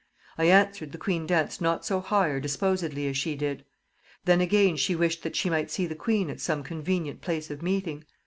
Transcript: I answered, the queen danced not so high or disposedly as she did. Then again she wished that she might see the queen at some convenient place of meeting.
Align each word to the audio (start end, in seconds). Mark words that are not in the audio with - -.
I 0.35 0.45
answered, 0.45 0.93
the 0.93 0.97
queen 0.97 1.27
danced 1.27 1.61
not 1.61 1.85
so 1.85 1.99
high 1.99 2.29
or 2.29 2.39
disposedly 2.39 3.07
as 3.07 3.15
she 3.15 3.35
did. 3.35 3.63
Then 4.25 4.41
again 4.41 4.75
she 4.75 4.95
wished 4.95 5.21
that 5.21 5.35
she 5.35 5.47
might 5.47 5.69
see 5.69 5.85
the 5.85 5.93
queen 5.93 6.31
at 6.31 6.41
some 6.41 6.63
convenient 6.63 7.21
place 7.21 7.51
of 7.51 7.61
meeting. 7.61 8.05